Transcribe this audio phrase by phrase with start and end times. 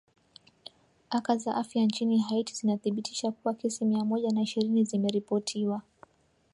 [1.09, 5.81] aka za afya nchini haiti zinathibitisha kuwa kesi mia moja na ishirini zimeripotiwa